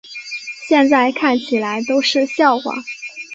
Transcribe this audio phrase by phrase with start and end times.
[0.67, 2.73] 现在看起来都是笑话